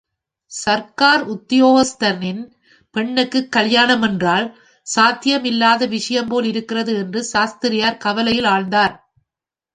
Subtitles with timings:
[0.51, 2.41] சர்க்கார் உத்தியோகஸ்தனின்
[2.95, 4.47] பெண்ணுக்குக் கல்யாண மென்றால்
[4.87, 8.95] சாத்தியமில்லாத விஷயம்போல் இருக்கிறது என்று சாஸ்திரியார் கவலையில் ஆழ்ந்தார்.